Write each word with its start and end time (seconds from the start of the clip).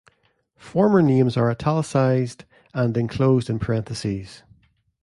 Former 0.57 1.03
names 1.03 1.37
are 1.37 1.51
"italicized" 1.51 2.45
and 2.73 2.97
enclosed 2.97 3.51
in 3.51 3.59
parentheses. 3.59 4.41